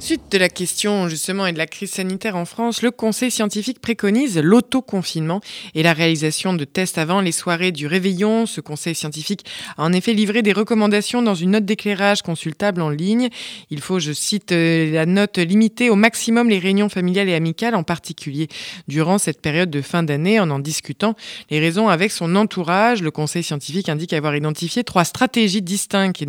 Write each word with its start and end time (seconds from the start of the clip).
Suite 0.00 0.30
de 0.30 0.38
la 0.38 0.48
question 0.48 1.08
justement 1.08 1.44
et 1.44 1.52
de 1.52 1.58
la 1.58 1.66
crise 1.66 1.90
sanitaire 1.90 2.36
en 2.36 2.44
France, 2.44 2.82
le 2.82 2.92
Conseil 2.92 3.32
scientifique 3.32 3.80
préconise 3.80 4.38
l'autoconfinement 4.38 5.40
et 5.74 5.82
la 5.82 5.92
réalisation 5.92 6.54
de 6.54 6.64
tests 6.64 6.98
avant 6.98 7.20
les 7.20 7.32
soirées 7.32 7.72
du 7.72 7.88
réveillon. 7.88 8.46
Ce 8.46 8.60
Conseil 8.60 8.94
scientifique 8.94 9.44
a 9.76 9.82
en 9.82 9.92
effet 9.92 10.14
livré 10.14 10.42
des 10.42 10.52
recommandations 10.52 11.20
dans 11.20 11.34
une 11.34 11.50
note 11.50 11.64
d'éclairage 11.64 12.22
consultable 12.22 12.80
en 12.80 12.90
ligne. 12.90 13.28
Il 13.70 13.80
faut, 13.80 13.98
je 13.98 14.12
cite 14.12 14.52
euh, 14.52 14.92
la 14.92 15.04
note, 15.04 15.36
limiter 15.36 15.90
au 15.90 15.96
maximum 15.96 16.48
les 16.48 16.60
réunions 16.60 16.88
familiales 16.88 17.28
et 17.28 17.34
amicales, 17.34 17.74
en 17.74 17.82
particulier 17.82 18.46
durant 18.86 19.18
cette 19.18 19.42
période 19.42 19.68
de 19.68 19.82
fin 19.82 20.04
d'année, 20.04 20.38
en 20.38 20.50
en 20.50 20.60
discutant 20.60 21.16
les 21.50 21.58
raisons 21.58 21.88
avec 21.88 22.12
son 22.12 22.36
entourage. 22.36 23.02
Le 23.02 23.10
Conseil 23.10 23.42
scientifique 23.42 23.88
indique 23.88 24.12
avoir 24.12 24.36
identifié 24.36 24.84
trois 24.84 25.04
stratégies 25.04 25.60
distinctes 25.60 26.22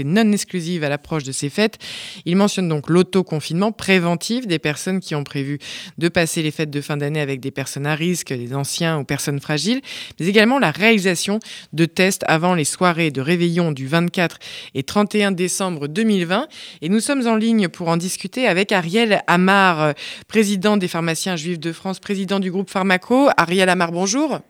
et 0.00 0.04
non 0.04 0.32
exclusives 0.32 0.82
à 0.82 0.88
l'approche 0.88 1.24
de 1.24 1.32
ces 1.32 1.50
fêtes. 1.50 1.76
Il 2.24 2.36
mentionne 2.36 2.70
donc 2.70 2.85
l'autoconfinement 2.90 3.72
préventif 3.72 4.46
des 4.46 4.58
personnes 4.58 5.00
qui 5.00 5.14
ont 5.14 5.24
prévu 5.24 5.58
de 5.98 6.08
passer 6.08 6.42
les 6.42 6.50
fêtes 6.50 6.70
de 6.70 6.80
fin 6.80 6.96
d'année 6.96 7.20
avec 7.20 7.40
des 7.40 7.50
personnes 7.50 7.86
à 7.86 7.94
risque, 7.94 8.32
des 8.32 8.54
anciens 8.54 8.98
ou 8.98 9.04
personnes 9.04 9.40
fragiles, 9.40 9.80
mais 10.18 10.26
également 10.26 10.58
la 10.58 10.70
réalisation 10.70 11.40
de 11.72 11.84
tests 11.84 12.24
avant 12.26 12.54
les 12.54 12.64
soirées 12.64 13.10
de 13.10 13.20
réveillon 13.20 13.72
du 13.72 13.86
24 13.86 14.38
et 14.74 14.82
31 14.82 15.32
décembre 15.32 15.88
2020. 15.88 16.48
Et 16.82 16.88
nous 16.88 17.00
sommes 17.00 17.26
en 17.26 17.36
ligne 17.36 17.68
pour 17.68 17.88
en 17.88 17.96
discuter 17.96 18.46
avec 18.46 18.72
Ariel 18.72 19.22
Amar, 19.26 19.94
président 20.28 20.76
des 20.76 20.88
pharmaciens 20.88 21.36
juifs 21.36 21.60
de 21.60 21.72
France, 21.72 21.98
président 21.98 22.40
du 22.40 22.50
groupe 22.50 22.70
Pharmaco. 22.70 23.28
Ariel 23.36 23.68
Amar, 23.68 23.92
bonjour. 23.92 24.40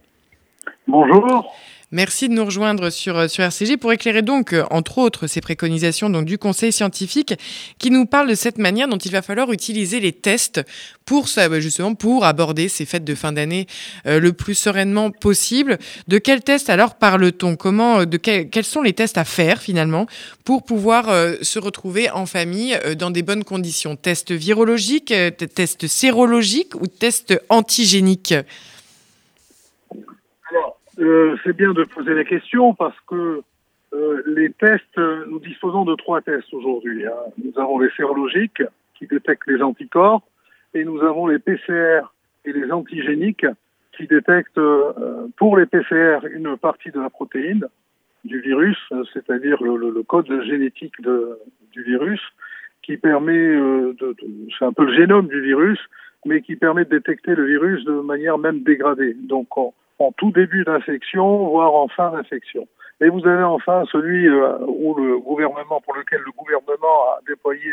Bonjour. 0.88 1.52
Merci 1.92 2.28
de 2.28 2.34
nous 2.34 2.44
rejoindre 2.44 2.90
sur, 2.90 3.16
euh, 3.16 3.28
sur 3.28 3.44
RCG 3.44 3.76
pour 3.76 3.92
éclairer 3.92 4.22
donc, 4.22 4.52
euh, 4.52 4.64
entre 4.72 4.98
autres, 4.98 5.28
ces 5.28 5.40
préconisations 5.40 6.10
donc, 6.10 6.24
du 6.24 6.36
Conseil 6.36 6.72
scientifique 6.72 7.34
qui 7.78 7.92
nous 7.92 8.06
parle 8.06 8.28
de 8.28 8.34
cette 8.34 8.58
manière 8.58 8.88
dont 8.88 8.98
il 8.98 9.12
va 9.12 9.22
falloir 9.22 9.52
utiliser 9.52 10.00
les 10.00 10.10
tests 10.10 10.62
pour 11.04 11.28
bah, 11.36 11.60
justement 11.60 11.94
pour 11.94 12.24
aborder 12.24 12.68
ces 12.68 12.86
fêtes 12.86 13.04
de 13.04 13.14
fin 13.14 13.30
d'année 13.30 13.68
euh, 14.08 14.18
le 14.18 14.32
plus 14.32 14.56
sereinement 14.56 15.12
possible. 15.12 15.78
De 16.08 16.18
quels 16.18 16.42
tests 16.42 16.70
alors 16.70 16.96
parle-t-on? 16.96 17.54
Comment, 17.54 18.04
de 18.04 18.16
quels 18.16 18.64
sont 18.64 18.82
les 18.82 18.92
tests 18.92 19.16
à 19.16 19.24
faire 19.24 19.62
finalement 19.62 20.08
pour 20.44 20.64
pouvoir 20.64 21.06
se 21.40 21.60
retrouver 21.60 22.10
en 22.10 22.26
famille 22.26 22.76
dans 22.98 23.12
des 23.12 23.22
bonnes 23.22 23.44
conditions? 23.44 23.94
Tests 23.94 24.32
virologiques, 24.32 25.14
tests 25.54 25.86
sérologiques 25.86 26.74
ou 26.74 26.88
tests 26.88 27.40
antigéniques? 27.48 28.34
Euh, 30.98 31.36
c'est 31.44 31.56
bien 31.56 31.72
de 31.72 31.84
poser 31.84 32.14
la 32.14 32.24
question 32.24 32.74
parce 32.74 32.98
que 33.06 33.42
euh, 33.92 34.22
les 34.26 34.50
tests, 34.50 34.98
nous 35.28 35.38
disposons 35.40 35.84
de 35.84 35.94
trois 35.94 36.22
tests 36.22 36.52
aujourd'hui. 36.54 37.06
Hein. 37.06 37.32
Nous 37.42 37.52
avons 37.60 37.78
les 37.78 37.90
sérologiques 37.96 38.62
qui 38.94 39.06
détectent 39.06 39.46
les 39.46 39.62
anticorps 39.62 40.22
et 40.74 40.84
nous 40.84 41.00
avons 41.02 41.26
les 41.26 41.38
PCR 41.38 42.00
et 42.44 42.52
les 42.52 42.70
antigéniques 42.72 43.46
qui 43.96 44.06
détectent 44.06 44.58
euh, 44.58 45.28
pour 45.36 45.56
les 45.56 45.66
PCR 45.66 46.20
une 46.30 46.56
partie 46.56 46.90
de 46.90 47.00
la 47.00 47.10
protéine 47.10 47.66
du 48.24 48.40
virus, 48.40 48.78
c'est-à-dire 49.12 49.62
le, 49.62 49.76
le, 49.76 50.02
code 50.02 50.26
génétique 50.42 51.00
du 51.00 51.82
virus, 51.84 52.20
qui 52.82 52.96
permet 52.96 53.32
de, 53.32 53.96
de 54.00 54.16
c'est 54.58 54.64
un 54.64 54.72
peu 54.72 54.84
le 54.84 54.96
génome 54.96 55.28
du 55.28 55.40
virus, 55.40 55.78
mais 56.24 56.42
qui 56.42 56.56
permet 56.56 56.84
de 56.84 56.90
détecter 56.90 57.36
le 57.36 57.44
virus 57.44 57.84
de 57.84 57.92
manière 57.92 58.36
même 58.36 58.64
dégradée. 58.64 59.14
Donc 59.14 59.56
on, 59.56 59.72
en 59.98 60.12
tout 60.12 60.30
début 60.30 60.64
d'infection, 60.64 61.48
voire 61.48 61.74
en 61.74 61.88
fin 61.88 62.10
d'infection. 62.10 62.66
Et 63.00 63.08
vous 63.08 63.26
avez 63.26 63.42
enfin 63.42 63.84
celui 63.90 64.26
euh, 64.26 64.58
où 64.66 64.94
le 64.94 65.18
gouvernement, 65.18 65.80
pour 65.80 65.94
lequel 65.94 66.20
le 66.24 66.32
gouvernement 66.32 67.10
a 67.12 67.18
déployé 67.26 67.72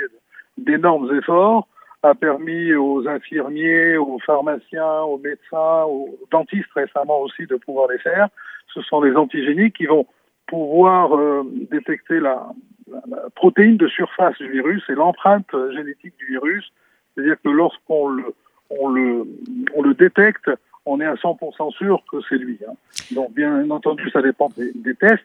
d'énormes 0.58 1.16
efforts, 1.16 1.68
a 2.04 2.14
permis 2.14 2.74
aux 2.74 3.08
infirmiers, 3.08 3.96
aux 3.98 4.20
pharmaciens, 4.20 5.02
aux 5.04 5.18
médecins, 5.18 5.84
aux 5.86 6.20
dentistes 6.32 6.72
récemment 6.76 7.22
aussi 7.22 7.46
de 7.46 7.56
pouvoir 7.56 7.88
les 7.90 8.00
faire. 8.00 8.28
Ce 8.74 8.82
sont 8.82 9.02
les 9.02 9.16
antigéniques 9.16 9.78
qui 9.78 9.86
vont 9.86 10.06
pouvoir 10.48 11.16
euh, 11.16 11.44
détecter 11.72 12.20
la, 12.20 12.46
la, 12.92 13.30
protéine 13.36 13.78
de 13.78 13.88
surface 13.88 14.38
du 14.38 14.52
virus 14.52 14.84
et 14.90 14.94
l'empreinte 14.94 15.56
génétique 15.74 16.18
du 16.18 16.26
virus. 16.26 16.74
C'est-à-dire 17.16 17.38
que 17.42 17.50
lorsqu'on 17.50 18.10
le, 18.10 18.34
on 18.70 18.90
le, 18.90 19.26
on 19.74 19.82
le 19.82 19.94
détecte, 19.94 20.50
on 20.86 21.00
est 21.00 21.06
à 21.06 21.16
100% 21.16 21.72
sûr 21.76 22.04
que 22.12 22.18
c'est 22.28 22.36
lui. 22.36 22.60
Hein. 22.68 22.74
Donc, 23.12 23.34
bien 23.34 23.70
entendu, 23.70 24.10
ça 24.12 24.22
dépend 24.22 24.50
des, 24.58 24.96
tests, 24.96 25.24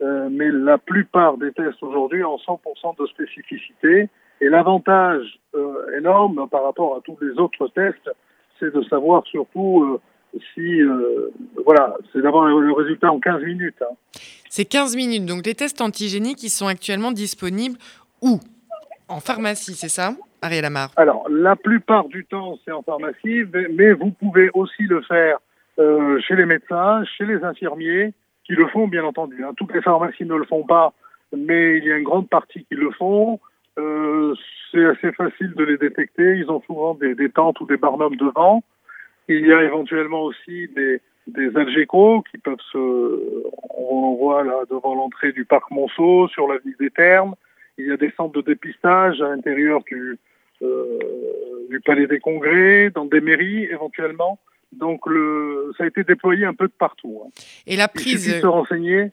euh, 0.00 0.28
mais 0.30 0.50
la 0.50 0.78
plupart 0.78 1.36
des 1.38 1.52
tests 1.52 1.82
aujourd'hui 1.82 2.24
ont 2.24 2.36
100% 2.36 2.98
de 2.98 3.06
spécificité. 3.06 4.08
Et 4.40 4.48
l'avantage 4.48 5.38
euh, 5.54 5.98
énorme 5.98 6.48
par 6.48 6.64
rapport 6.64 6.96
à 6.96 7.00
tous 7.00 7.16
les 7.20 7.38
autres 7.38 7.68
tests, 7.68 8.10
c'est 8.58 8.72
de 8.72 8.82
savoir 8.84 9.24
surtout 9.26 9.84
euh, 9.84 10.00
si, 10.54 10.80
voilà, 11.62 11.94
c'est 12.10 12.22
d'avoir 12.22 12.46
le 12.46 12.72
résultat 12.72 13.12
en 13.12 13.20
15 13.20 13.42
minutes. 13.42 13.82
Hein. 13.82 13.94
C'est 14.48 14.64
15 14.64 14.96
minutes. 14.96 15.26
Donc, 15.26 15.44
les 15.44 15.54
tests 15.54 15.82
antigéniques, 15.82 16.42
ils 16.42 16.50
sont 16.50 16.66
actuellement 16.66 17.12
disponibles 17.12 17.76
où? 18.22 18.40
En 19.08 19.20
pharmacie, 19.20 19.74
c'est 19.74 19.90
ça? 19.90 20.14
Alors, 20.96 21.26
la 21.30 21.56
plupart 21.56 22.08
du 22.08 22.24
temps, 22.24 22.58
c'est 22.64 22.72
en 22.72 22.82
pharmacie, 22.82 23.44
mais 23.70 23.92
vous 23.92 24.10
pouvez 24.10 24.50
aussi 24.54 24.82
le 24.82 25.00
faire 25.02 25.38
euh, 25.78 26.20
chez 26.20 26.36
les 26.36 26.46
médecins, 26.46 27.04
chez 27.16 27.24
les 27.24 27.42
infirmiers, 27.44 28.12
qui 28.44 28.52
le 28.52 28.66
font, 28.68 28.88
bien 28.88 29.04
entendu. 29.04 29.44
Hein. 29.44 29.52
Toutes 29.56 29.72
les 29.72 29.80
pharmacies 29.80 30.24
ne 30.24 30.34
le 30.34 30.44
font 30.44 30.64
pas, 30.64 30.92
mais 31.34 31.78
il 31.78 31.84
y 31.84 31.92
a 31.92 31.96
une 31.96 32.04
grande 32.04 32.28
partie 32.28 32.64
qui 32.64 32.74
le 32.74 32.90
font. 32.90 33.40
Euh, 33.78 34.34
c'est 34.70 34.84
assez 34.84 35.12
facile 35.12 35.54
de 35.54 35.64
les 35.64 35.78
détecter. 35.78 36.36
Ils 36.36 36.50
ont 36.50 36.60
souvent 36.62 36.94
des, 36.94 37.30
tentes 37.30 37.60
ou 37.60 37.66
des 37.66 37.76
barnums 37.76 38.16
devant. 38.16 38.62
Il 39.28 39.46
y 39.46 39.52
a 39.52 39.62
éventuellement 39.62 40.22
aussi 40.22 40.68
des, 40.74 41.00
des 41.26 41.56
algécos 41.56 42.22
qui 42.30 42.38
peuvent 42.38 42.56
se... 42.72 43.48
On 43.78 44.14
voit 44.16 44.44
là 44.44 44.62
devant 44.70 44.94
l'entrée 44.94 45.32
du 45.32 45.44
parc 45.44 45.70
Monceau, 45.70 46.28
sur 46.28 46.48
la 46.48 46.58
ville 46.58 46.76
des 46.78 46.90
Termes. 46.90 47.34
Il 47.78 47.86
y 47.86 47.92
a 47.92 47.96
des 47.96 48.12
centres 48.16 48.34
de 48.34 48.42
dépistage 48.42 49.20
à 49.22 49.28
l'intérieur 49.28 49.82
du, 49.84 50.18
du 51.68 51.80
Palais 51.80 52.06
des 52.06 52.20
Congrès, 52.20 52.90
dans 52.90 53.06
des 53.06 53.20
mairies 53.20 53.64
éventuellement. 53.64 54.38
Donc 54.72 55.06
le, 55.06 55.72
ça 55.76 55.84
a 55.84 55.86
été 55.86 56.04
déployé 56.04 56.46
un 56.46 56.54
peu 56.54 56.66
de 56.66 56.72
partout. 56.72 57.22
Hein. 57.24 57.30
Et 57.66 57.76
la 57.76 57.88
prise. 57.88 58.26
Il 58.26 58.40
se 58.40 58.46
renseigner. 58.46 59.12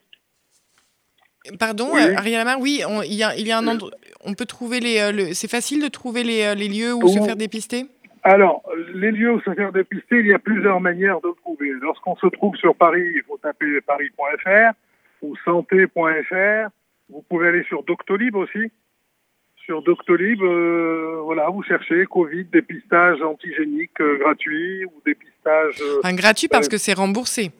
Pardon, 1.58 1.88
oui. 1.92 2.00
Ariel 2.16 2.46
oui, 2.60 2.82
on, 2.86 3.02
il 3.02 3.14
y 3.14 3.22
a, 3.22 3.34
il 3.36 3.46
y 3.46 3.52
a 3.52 3.58
un 3.58 3.66
endroit, 3.66 3.90
on 4.24 4.34
peut 4.34 4.44
trouver 4.44 4.78
les, 4.78 5.00
euh, 5.00 5.30
c'est 5.32 5.50
facile 5.50 5.82
de 5.82 5.88
trouver 5.88 6.22
les, 6.22 6.42
euh, 6.42 6.54
les 6.54 6.68
lieux 6.68 6.92
où, 6.92 7.08
se 7.08 7.18
faire 7.18 7.36
dépister? 7.36 7.86
Alors, 8.22 8.62
les 8.92 9.10
lieux 9.10 9.32
où 9.32 9.40
se 9.40 9.54
faire 9.54 9.72
dépister, 9.72 10.18
il 10.18 10.26
y 10.26 10.34
a 10.34 10.38
plusieurs 10.38 10.80
manières 10.80 11.20
de 11.22 11.34
trouver. 11.40 11.70
Lorsqu'on 11.80 12.14
se 12.16 12.26
trouve 12.26 12.54
sur 12.56 12.76
Paris, 12.76 13.10
il 13.14 13.22
faut 13.26 13.38
taper 13.38 13.80
paris.fr 13.80 14.74
ou 15.22 15.34
santé.fr. 15.44 16.68
Vous 17.08 17.24
pouvez 17.28 17.48
aller 17.48 17.64
sur 17.64 17.82
Doctolib 17.84 18.36
aussi 18.36 18.70
sur 19.70 19.82
Doctolib, 19.82 20.42
euh, 20.42 21.20
voilà, 21.22 21.48
vous 21.48 21.62
cherchez 21.62 22.04
Covid, 22.06 22.42
dépistage 22.46 23.22
antigénique 23.22 24.00
euh, 24.00 24.18
gratuit 24.18 24.84
ou 24.84 24.92
dépistage. 25.06 25.80
Euh, 25.80 26.12
gratuit 26.14 26.48
parce 26.48 26.68
que 26.68 26.76
c'est 26.76 26.92
remboursé. 26.92 27.52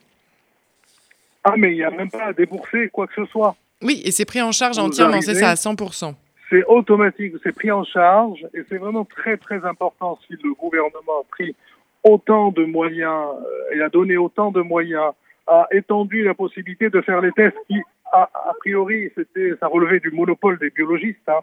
Ah, 1.44 1.54
mais 1.56 1.70
il 1.70 1.76
n'y 1.76 1.84
a 1.84 1.90
même 1.90 2.10
pas 2.10 2.24
à 2.24 2.32
débourser 2.32 2.88
quoi 2.88 3.06
que 3.06 3.14
ce 3.14 3.24
soit. 3.26 3.54
Oui, 3.80 4.02
et 4.04 4.10
c'est 4.10 4.24
pris 4.24 4.42
en 4.42 4.50
charge 4.50 4.76
entièrement, 4.80 5.20
c'est 5.20 5.36
ça, 5.36 5.50
à 5.50 5.54
100%. 5.54 6.12
C'est 6.50 6.64
automatique, 6.64 7.34
c'est 7.44 7.54
pris 7.54 7.70
en 7.70 7.84
charge 7.84 8.44
et 8.54 8.62
c'est 8.68 8.78
vraiment 8.78 9.04
très 9.04 9.36
très 9.36 9.64
important 9.64 10.18
si 10.26 10.32
le 10.42 10.52
gouvernement 10.54 11.20
a 11.20 11.24
pris 11.30 11.54
autant 12.02 12.50
de 12.50 12.64
moyens 12.64 13.24
et 13.72 13.80
a 13.82 13.88
donné 13.88 14.16
autant 14.16 14.50
de 14.50 14.62
moyens, 14.62 15.12
a 15.46 15.68
étendu 15.70 16.24
la 16.24 16.34
possibilité 16.34 16.90
de 16.90 17.00
faire 17.02 17.20
les 17.20 17.30
tests 17.30 17.56
qui, 17.68 17.80
a, 18.12 18.22
a 18.22 18.52
priori, 18.58 19.12
c'était, 19.16 19.52
ça 19.60 19.68
relevait 19.68 20.00
du 20.00 20.10
monopole 20.10 20.58
des 20.58 20.70
biologistes. 20.70 21.28
Hein 21.28 21.38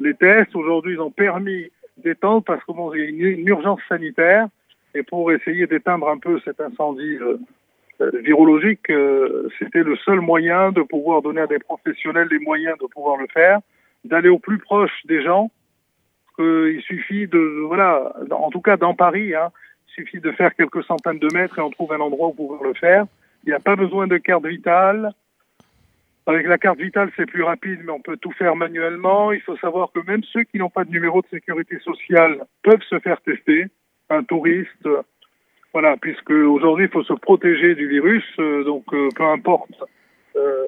les 0.00 0.14
tests, 0.14 0.56
aujourd'hui, 0.56 0.94
ils 0.94 1.00
ont 1.00 1.10
permis 1.10 1.70
d'étendre 1.98 2.42
parce 2.42 2.64
qu'il 2.64 2.74
y 2.76 3.26
a 3.26 3.28
une, 3.28 3.46
urgence 3.46 3.80
sanitaire 3.88 4.48
et 4.94 5.02
pour 5.02 5.30
essayer 5.30 5.66
d'éteindre 5.66 6.08
un 6.08 6.18
peu 6.18 6.40
cet 6.44 6.60
incendie 6.60 7.16
euh, 7.20 7.36
euh, 8.00 8.10
virologique, 8.24 8.90
euh, 8.90 9.48
c'était 9.58 9.82
le 9.82 9.96
seul 9.96 10.20
moyen 10.20 10.72
de 10.72 10.82
pouvoir 10.82 11.22
donner 11.22 11.42
à 11.42 11.46
des 11.46 11.58
professionnels 11.58 12.28
les 12.30 12.38
moyens 12.38 12.76
de 12.78 12.86
pouvoir 12.86 13.18
le 13.18 13.26
faire, 13.32 13.60
d'aller 14.04 14.30
au 14.30 14.38
plus 14.38 14.58
proche 14.58 15.04
des 15.04 15.22
gens. 15.22 15.50
Il 16.38 16.80
suffit 16.86 17.26
de, 17.26 17.66
voilà, 17.66 18.14
en 18.30 18.50
tout 18.50 18.62
cas 18.62 18.78
dans 18.78 18.94
Paris, 18.94 19.34
hein, 19.34 19.50
il 19.88 19.92
suffit 19.92 20.20
de 20.20 20.32
faire 20.32 20.54
quelques 20.54 20.82
centaines 20.84 21.18
de 21.18 21.28
mètres 21.34 21.58
et 21.58 21.60
on 21.60 21.68
trouve 21.68 21.92
un 21.92 22.00
endroit 22.00 22.28
où 22.28 22.32
pouvoir 22.32 22.62
le 22.62 22.72
faire. 22.72 23.04
Il 23.44 23.50
n'y 23.50 23.54
a 23.54 23.60
pas 23.60 23.76
besoin 23.76 24.06
de 24.06 24.16
carte 24.16 24.46
vitale, 24.46 25.12
avec 26.30 26.46
la 26.46 26.58
carte 26.58 26.78
vitale, 26.78 27.10
c'est 27.16 27.26
plus 27.26 27.42
rapide, 27.42 27.80
mais 27.84 27.92
on 27.92 28.00
peut 28.00 28.16
tout 28.16 28.32
faire 28.32 28.54
manuellement. 28.54 29.32
Il 29.32 29.40
faut 29.40 29.56
savoir 29.56 29.90
que 29.92 30.00
même 30.06 30.22
ceux 30.32 30.44
qui 30.44 30.58
n'ont 30.58 30.70
pas 30.70 30.84
de 30.84 30.90
numéro 30.90 31.22
de 31.22 31.26
sécurité 31.28 31.78
sociale 31.80 32.44
peuvent 32.62 32.82
se 32.88 32.98
faire 33.00 33.20
tester. 33.22 33.66
Un 34.10 34.24
touriste, 34.24 34.88
voilà, 35.72 35.96
puisque 35.96 36.30
aujourd'hui, 36.30 36.86
il 36.86 36.90
faut 36.90 37.04
se 37.04 37.12
protéger 37.12 37.74
du 37.74 37.88
virus. 37.88 38.24
Euh, 38.38 38.64
donc, 38.64 38.84
euh, 38.92 39.08
peu 39.14 39.24
importe 39.24 39.70
euh, 40.36 40.66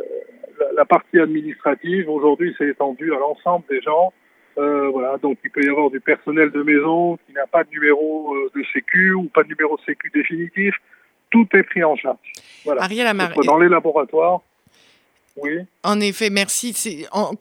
la, 0.61 0.73
la, 0.77 0.85
partie 0.85 1.19
administrative, 1.19 2.09
aujourd'hui, 2.09 2.55
c'est 2.59 2.69
étendu 2.69 3.13
à 3.13 3.19
l'ensemble 3.19 3.65
des 3.69 3.81
gens. 3.81 4.13
Euh, 4.59 4.89
voilà, 4.91 5.17
donc 5.19 5.39
il 5.45 5.51
peut 5.51 5.65
y 5.65 5.69
avoir 5.69 5.91
du 5.91 6.01
personnel 6.01 6.51
de 6.51 6.63
maison 6.63 7.17
qui 7.27 7.33
n'a 7.33 7.47
pas 7.47 7.65
de 7.65 7.71
numéro 7.71 8.37
de 8.55 8.63
sécu 8.73 9.13
ou 9.15 9.25
pas 9.25 9.43
de 9.43 9.49
numéro 9.49 9.77
de 9.77 9.83
sécu 9.83 10.11
définitif. 10.15 10.75
Tout 11.31 11.49
est 11.55 11.63
pris 11.63 11.83
en 11.83 11.97
charge. 11.97 12.19
Voilà. 12.65 12.83
Dans 13.47 13.59
les 13.59 13.69
laboratoires. 13.69 14.43
Oui. 15.37 15.59
En 15.83 16.01
effet, 16.01 16.31
merci. 16.31 16.73
C'est 16.73 17.07
en... 17.13 17.35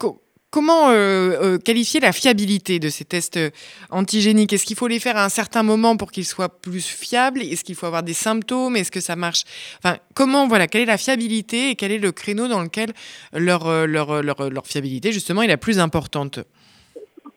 Comment 0.50 0.90
euh, 0.90 1.54
euh, 1.54 1.58
qualifier 1.58 1.98
la 1.98 2.12
fiabilité 2.12 2.78
de 2.78 2.90
ces 2.90 3.06
tests 3.06 3.38
euh, 3.38 3.48
antigéniques? 3.88 4.52
Est-ce 4.52 4.66
qu'il 4.66 4.76
faut 4.76 4.86
les 4.86 4.98
faire 5.00 5.16
à 5.16 5.24
un 5.24 5.30
certain 5.30 5.62
moment 5.62 5.96
pour 5.96 6.12
qu'ils 6.12 6.26
soient 6.26 6.60
plus 6.60 6.86
fiables? 6.86 7.40
Est-ce 7.40 7.64
qu'il 7.64 7.74
faut 7.74 7.86
avoir 7.86 8.02
des 8.02 8.12
symptômes? 8.12 8.76
Est-ce 8.76 8.90
que 8.90 9.00
ça 9.00 9.16
marche? 9.16 9.44
Enfin, 9.78 9.96
comment 10.14 10.46
voilà 10.46 10.66
Quelle 10.66 10.82
est 10.82 10.92
la 10.92 10.98
fiabilité 10.98 11.70
et 11.70 11.74
quel 11.74 11.90
est 11.90 11.98
le 11.98 12.12
créneau 12.12 12.48
dans 12.48 12.60
lequel 12.60 12.90
leur, 13.32 13.86
leur, 13.86 14.22
leur, 14.22 14.50
leur 14.50 14.66
fiabilité 14.66 15.10
justement 15.10 15.40
est 15.40 15.46
la 15.46 15.56
plus 15.56 15.80
importante? 15.80 16.40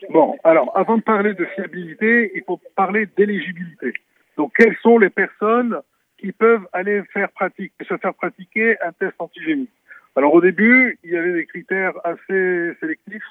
Bon, 0.09 0.35
alors 0.43 0.73
avant 0.75 0.97
de 0.97 1.03
parler 1.03 1.33
de 1.35 1.45
fiabilité, 1.55 2.33
il 2.35 2.43
faut 2.45 2.59
parler 2.75 3.07
d'éligibilité. 3.17 3.93
Donc, 4.35 4.51
quelles 4.57 4.75
sont 4.83 4.97
les 4.97 5.09
personnes 5.09 5.77
qui 6.19 6.33
peuvent 6.33 6.67
aller 6.73 7.01
faire 7.13 7.31
pratique, 7.31 7.71
se 7.87 7.95
faire 7.95 8.13
pratiquer 8.13 8.75
un 8.85 8.91
test 8.91 9.13
antigénique? 9.19 9.69
Alors 10.15 10.33
au 10.33 10.41
début, 10.41 10.97
il 11.03 11.11
y 11.11 11.17
avait 11.17 11.33
des 11.33 11.45
critères 11.45 11.93
assez 12.03 12.73
sélectifs. 12.79 13.23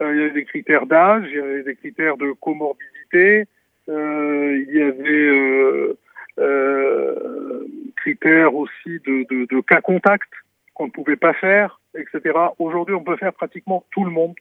Euh, 0.00 0.14
il 0.14 0.20
y 0.20 0.24
avait 0.24 0.34
des 0.34 0.44
critères 0.44 0.86
d'âge, 0.86 1.24
il 1.28 1.36
y 1.36 1.40
avait 1.40 1.62
des 1.62 1.74
critères 1.74 2.16
de 2.16 2.32
comorbidité, 2.32 3.46
euh, 3.88 4.64
il 4.68 4.76
y 4.76 4.82
avait 4.82 5.96
euh, 6.38 7.66
critères 7.96 8.54
aussi 8.54 9.00
de, 9.06 9.26
de, 9.28 9.46
de 9.46 9.60
cas 9.60 9.80
contact 9.80 10.30
qu'on 10.74 10.86
ne 10.86 10.90
pouvait 10.90 11.16
pas 11.16 11.32
faire, 11.34 11.80
etc. 11.96 12.38
Aujourd'hui, 12.58 12.94
on 12.94 13.02
peut 13.02 13.16
faire 13.16 13.32
pratiquement 13.32 13.84
tout 13.90 14.04
le 14.04 14.10
monde 14.10 14.34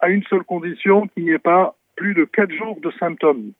à 0.00 0.08
une 0.08 0.24
seule 0.24 0.42
condition 0.42 1.06
qu'il 1.08 1.24
n'y 1.24 1.30
ait 1.30 1.38
pas 1.38 1.76
plus 1.96 2.14
de 2.14 2.24
quatre 2.24 2.52
jours 2.52 2.78
de 2.80 2.90
symptômes. 2.98 3.52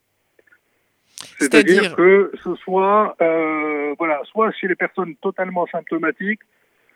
C'est-à-dire 1.38 1.94
que 1.94 2.32
ce 2.43 2.54
soit, 2.56 3.14
euh, 3.20 3.94
voilà, 3.99 4.20
soit 4.25 4.50
chez 4.52 4.66
les 4.66 4.75
personnes 4.75 5.14
totalement 5.16 5.66
symptomatiques, 5.66 6.40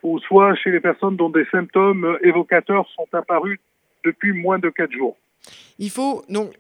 ou 0.07 0.21
soit 0.21 0.55
chez 0.55 0.71
les 0.71 0.79
personnes 0.79 1.17
dont 1.17 1.31
des 1.31 1.47
symptômes 1.51 2.17
évocateurs 2.23 2.87
sont 2.95 3.09
apparus 3.13 3.59
depuis 4.05 4.33
moins 4.33 4.61
de 4.61 4.71
4 4.71 4.93
jours. 4.93 5.17
Il 5.81 5.91
faut 5.91 6.23
donc 6.29 6.53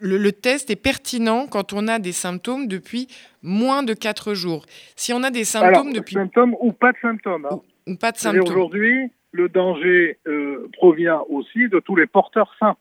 le, 0.00 0.30
test 0.32 0.70
est 0.70 0.76
pertinent 0.76 1.46
quand 1.46 1.74
on 1.74 1.88
a 1.88 1.98
des 1.98 2.12
symptômes 2.12 2.66
depuis 2.66 3.06
moins 3.42 3.82
de 3.82 3.92
4 3.92 4.32
jours. 4.32 4.64
Si 4.96 5.12
on 5.12 5.22
a 5.22 5.30
des 5.30 5.44
symptômes 5.44 5.92
depuis 5.92 6.14
symptômes 6.14 6.56
ou 6.58 6.72
pas 6.72 6.92
de 6.92 6.98
symptômes. 7.02 7.46
Hein. 7.50 7.60
Ou, 7.86 7.96
pas 7.96 8.12
de 8.12 8.16
symptômes. 8.16 8.48
Aujourd'hui, 8.48 9.10
le 9.32 9.50
danger 9.50 10.16
euh, 10.26 10.70
provient 10.72 11.22
aussi 11.28 11.68
de 11.68 11.80
tous 11.80 11.96
les 11.96 12.06
porteurs 12.06 12.54
sains. 12.58 12.76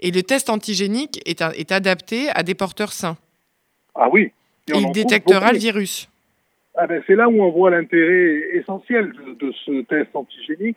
Et 0.00 0.10
le 0.10 0.24
test 0.24 0.50
antigénique 0.50 1.20
est, 1.26 1.42
est 1.42 1.70
adapté 1.70 2.28
à 2.30 2.42
des 2.42 2.56
porteurs 2.56 2.92
sains. 2.92 3.16
Ah 3.94 4.08
oui. 4.10 4.32
il 4.66 4.90
détectera 4.90 5.52
le 5.52 5.58
virus. 5.58 6.08
Ah 6.80 6.86
ben, 6.86 7.02
c'est 7.08 7.16
là 7.16 7.28
où 7.28 7.42
on 7.42 7.50
voit 7.50 7.70
l'intérêt 7.70 8.38
essentiel 8.52 9.12
de, 9.40 9.52
ce 9.66 9.82
test 9.82 10.14
antigénique. 10.14 10.76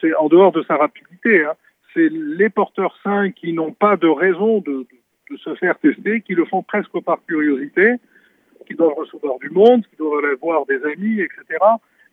C'est 0.00 0.12
en 0.16 0.26
dehors 0.26 0.50
de 0.50 0.64
sa 0.64 0.76
rapidité. 0.76 1.44
Hein. 1.44 1.52
C'est 1.94 2.08
les 2.10 2.50
porteurs 2.50 2.98
sains 3.04 3.30
qui 3.30 3.52
n'ont 3.52 3.70
pas 3.70 3.96
de 3.96 4.08
raison 4.08 4.58
de, 4.58 4.84
se 5.36 5.54
faire 5.54 5.78
tester, 5.78 6.22
qui 6.22 6.34
le 6.34 6.44
font 6.44 6.64
presque 6.64 6.98
par 7.04 7.24
curiosité, 7.24 7.94
qui 8.66 8.74
doivent 8.74 8.94
recevoir 8.94 9.38
du 9.38 9.50
monde, 9.50 9.86
qui 9.88 9.94
doivent 9.96 10.24
aller 10.24 10.34
voir 10.34 10.66
des 10.66 10.82
amis, 10.84 11.20
etc., 11.20 11.64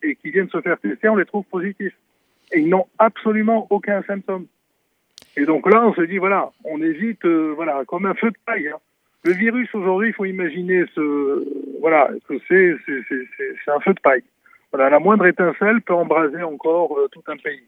et 0.03 0.15
qui 0.17 0.29
viennent 0.29 0.49
se 0.49 0.61
faire 0.61 0.77
tester, 0.77 1.09
on 1.09 1.15
les 1.15 1.25
trouve 1.25 1.45
positifs. 1.45 1.95
Et 2.51 2.59
ils 2.59 2.69
n'ont 2.69 2.85
absolument 2.99 3.65
aucun 3.71 4.03
symptôme. 4.03 4.45
Et 5.35 5.45
donc 5.45 5.67
là, 5.67 5.83
on 5.87 5.95
se 5.95 6.01
dit, 6.01 6.19
voilà, 6.19 6.51
on 6.63 6.79
hésite, 6.79 7.25
euh, 7.25 7.53
voilà, 7.55 7.85
comme 7.87 8.05
un 8.05 8.13
feu 8.13 8.29
de 8.29 8.37
paille. 8.45 8.67
Hein. 8.67 8.77
Le 9.25 9.33
virus 9.33 9.67
aujourd'hui, 9.73 10.09
il 10.09 10.13
faut 10.13 10.25
imaginer 10.25 10.83
ce, 10.93 11.79
voilà, 11.81 12.09
que 12.29 12.35
c'est, 12.47 12.75
c'est, 12.85 13.71
un 13.71 13.79
feu 13.79 13.95
de 13.95 13.99
paille. 13.99 14.23
Voilà, 14.71 14.91
la 14.91 14.99
moindre 14.99 15.25
étincelle 15.25 15.81
peut 15.81 15.95
embraser 15.95 16.43
encore 16.43 16.95
euh, 16.99 17.07
tout 17.11 17.23
un 17.27 17.37
pays. 17.37 17.63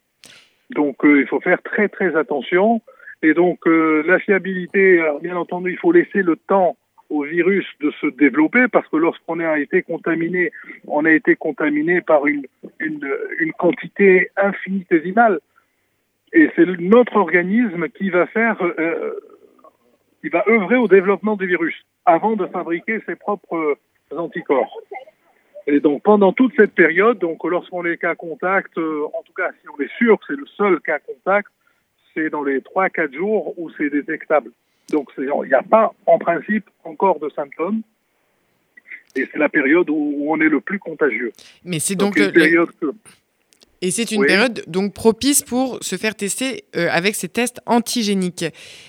Donc, 0.70 1.04
euh, 1.04 1.22
il 1.22 1.28
faut 1.28 1.40
faire 1.40 1.60
très 1.64 1.90
très 1.90 2.16
attention. 2.16 2.80
Et 3.24 3.34
donc, 3.34 3.66
euh, 3.66 4.04
la 4.06 4.20
fiabilité, 4.20 5.04
bien 5.24 5.36
entendu, 5.36 5.72
il 5.72 5.80
faut 5.80 5.92
laisser 5.92 6.22
le 6.22 6.36
temps 6.36 6.78
au 7.10 7.24
virus 7.24 7.66
de 7.80 7.90
se 8.02 8.06
développer 8.06 8.68
parce 8.68 8.88
que 8.90 8.98
lorsqu'on 8.98 9.40
a 9.40 9.58
été 9.58 9.82
contaminé, 9.82 10.52
on 10.86 11.06
a 11.06 11.12
été 11.12 11.36
contaminé 11.36 12.02
par 12.02 12.28
une, 12.28 12.46
une, 12.80 13.10
une 13.40 13.54
quantité 13.54 14.30
infinitésimale. 14.38 15.40
Et 16.34 16.52
c'est 16.56 16.68
notre 16.80 17.16
organisme 17.16 17.90
qui 17.90 18.12
va 18.12 18.28
faire 18.28 18.58
il 20.24 20.30
va 20.30 20.44
œuvrer 20.48 20.76
au 20.76 20.88
développement 20.88 21.36
du 21.36 21.48
virus 21.48 21.76
avant 22.06 22.36
de 22.36 22.46
fabriquer 22.48 23.00
ses 23.06 23.16
propres 23.16 23.78
anticorps. 24.16 24.82
Et 25.68 25.80
donc 25.80 26.02
pendant 26.04 26.32
toute 26.32 26.54
cette 26.56 26.74
période, 26.74 27.20
donc 27.20 27.44
lorsqu'on 27.44 27.86
est 27.86 27.98
cas 27.98 28.16
contact, 28.16 28.78
euh, 28.78 29.06
en 29.14 29.22
tout 29.24 29.34
cas 29.34 29.50
si 29.62 29.68
on 29.70 29.82
est 29.82 29.92
sûr 29.98 30.18
que 30.20 30.26
c'est 30.28 30.40
le 30.40 30.46
seul 30.56 30.80
cas 30.80 31.00
contact, 31.00 31.50
c'est 32.14 32.30
dans 32.30 32.44
les 32.44 32.60
3-4 32.60 33.14
jours 33.14 33.54
où 33.60 33.70
c'est 33.78 33.90
détectable. 33.90 34.52
Donc 34.90 35.10
il 35.18 35.26
n'y 35.26 35.54
a 35.54 35.64
pas 35.64 35.94
en 36.06 36.18
principe 36.18 36.70
encore 36.86 37.20
de 37.20 37.30
symptômes. 37.30 37.82
Et 39.16 39.28
c'est 39.32 39.40
la 39.40 39.50
période 39.50 39.90
où, 39.90 40.28
on 40.30 40.40
est 40.40 40.50
le 40.50 40.62
plus 40.62 40.80
contagieux. 40.80 41.32
Mais 41.66 41.80
c'est 41.80 41.96
donc, 41.96 42.18
donc 42.18 42.34
période 42.34 42.70
que 42.80 42.94
et 43.82 43.92
c'est 43.92 44.12
une 44.12 44.26
période 44.26 44.64
donc 44.68 44.94
propice 44.94 45.44
pour 45.44 45.78
se 45.82 45.96
faire 45.98 46.16
tester 46.16 46.66
euh, 46.76 46.88
avec 46.92 47.16
ces 47.16 47.30
tests 47.30 47.60
antigéniques. 47.66 48.46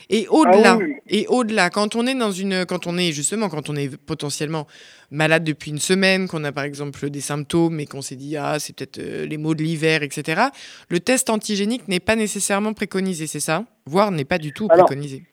Et 0.08 0.26
au-delà, 0.28 0.78
ah 0.80 0.84
et 1.08 1.26
au-delà, 1.28 1.70
quand 1.70 1.94
on 1.94 2.06
est 2.06 2.14
dans 2.14 2.30
une, 2.30 2.64
quand 2.66 2.86
on 2.86 2.96
est 2.96 3.12
justement, 3.12 3.48
quand 3.48 3.68
on 3.68 3.76
est 3.76 4.00
potentiellement 4.00 4.66
malade 5.10 5.44
depuis 5.44 5.70
une 5.70 5.78
semaine, 5.78 6.26
qu'on 6.26 6.44
a 6.44 6.52
par 6.52 6.64
exemple 6.64 7.10
des 7.10 7.20
symptômes 7.20 7.80
et 7.80 7.86
qu'on 7.86 8.02
s'est 8.02 8.16
dit 8.16 8.36
ah 8.36 8.58
c'est 8.58 8.74
peut-être 8.76 8.98
euh, 8.98 9.26
les 9.26 9.36
maux 9.36 9.54
de 9.54 9.62
l'hiver, 9.62 10.02
etc. 10.02 10.42
Le 10.88 11.00
test 11.00 11.28
antigénique 11.28 11.86
n'est 11.88 12.00
pas 12.00 12.16
nécessairement 12.16 12.72
préconisé, 12.72 13.26
c'est 13.26 13.40
ça? 13.40 13.64
Voire 13.86 14.10
n'est 14.10 14.24
pas 14.24 14.38
du 14.38 14.52
tout 14.52 14.68
préconisé. 14.68 15.24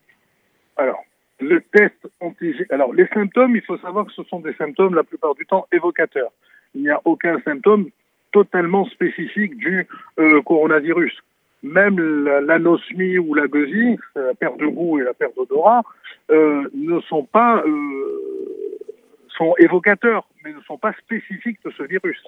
Alors, 0.78 1.04
le 1.40 1.62
test 1.62 1.96
antigénique. 2.19 2.72
Alors, 2.72 2.94
les 2.94 3.07
symptômes, 3.13 3.56
il 3.56 3.62
faut 3.62 3.78
savoir 3.78 4.06
que 4.06 4.12
ce 4.12 4.24
sont 4.24 4.40
des 4.40 4.54
symptômes 4.56 4.96
la 4.96 5.04
plupart 5.04 5.36
du 5.36 5.46
temps 5.46 5.66
évocateurs. 5.72 6.31
Il 6.74 6.81
n'y 6.81 6.90
a 6.90 7.02
aucun 7.06 7.40
symptôme 7.46 7.90
totalement 8.35 8.83
spécifique 8.87 9.55
du 9.55 9.87
euh, 10.19 10.41
coronavirus. 10.41 11.15
Même 11.63 11.97
l'anosmie 12.49 13.17
ou 13.17 13.33
la 13.33 13.47
gueusie, 13.47 13.97
la 14.13 14.33
perte 14.33 14.59
de 14.59 14.67
goût 14.67 14.99
et 14.99 15.03
la 15.03 15.13
perte 15.13 15.37
d'odorat, 15.37 15.83
euh, 16.31 16.69
ne 16.73 16.99
sont 16.99 17.23
pas 17.23 17.63
euh, 17.65 18.81
sont 19.37 19.56
évocateurs, 19.57 20.27
mais 20.44 20.51
ne 20.51 20.59
sont 20.68 20.77
pas 20.77 20.92
spécifiques 21.04 21.59
de 21.63 21.71
ce 21.77 21.83
virus. 21.83 22.21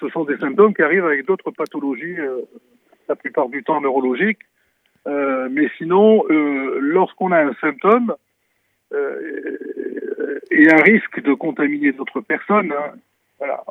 Ce 0.00 0.08
sont 0.08 0.24
des 0.24 0.36
symptômes 0.38 0.74
qui 0.74 0.82
arrivent 0.82 1.06
avec 1.06 1.26
d'autres 1.26 1.52
pathologies, 1.52 2.16
la 3.08 3.14
plupart 3.14 3.48
du 3.48 3.62
temps 3.62 3.80
neurologiques. 3.80 4.44
mais 5.06 5.68
sinon, 5.78 6.24
lorsqu'on 6.96 7.30
a 7.30 7.40
un 7.50 7.54
symptôme 7.60 8.14
et 10.50 10.66
un 10.76 10.82
risque 10.92 11.20
de 11.22 11.34
contaminer 11.34 11.92
d'autres 11.92 12.20
personnes, 12.20 12.72
hein, 12.72 12.92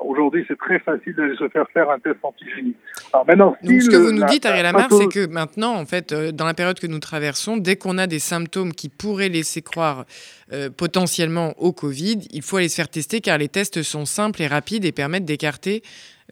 Aujourd'hui, 0.03 0.43
c'est 0.47 0.57
très 0.57 0.79
facile 0.79 1.15
d'aller 1.15 1.35
se 1.37 1.47
faire 1.49 1.65
faire 1.73 1.89
un 1.89 1.99
test 1.99 2.17
antigénique. 2.23 2.77
Alors 3.13 3.25
maintenant, 3.27 3.55
Donc, 3.63 3.81
ce 3.81 3.89
que 3.89 3.95
vous 3.95 4.11
nous 4.11 4.25
dites, 4.25 4.45
Ariel 4.45 4.63
Lamar, 4.63 4.87
c'est 4.91 5.07
que 5.07 5.27
maintenant, 5.27 5.75
en 5.75 5.85
fait, 5.85 6.11
euh, 6.11 6.31
dans 6.31 6.45
la 6.45 6.53
période 6.53 6.79
que 6.79 6.87
nous 6.87 6.99
traversons, 6.99 7.57
dès 7.57 7.75
qu'on 7.75 7.97
a 7.97 8.07
des 8.07 8.19
symptômes 8.19 8.73
qui 8.73 8.89
pourraient 8.89 9.29
laisser 9.29 9.61
croire 9.61 10.05
euh, 10.51 10.69
potentiellement 10.69 11.53
au 11.57 11.71
Covid, 11.71 12.19
il 12.31 12.41
faut 12.41 12.57
aller 12.57 12.69
se 12.69 12.75
faire 12.75 12.89
tester 12.89 13.21
car 13.21 13.37
les 13.37 13.49
tests 13.49 13.81
sont 13.83 14.05
simples 14.05 14.41
et 14.41 14.47
rapides 14.47 14.85
et 14.85 14.91
permettent 14.91 15.25
d'écarter, 15.25 15.83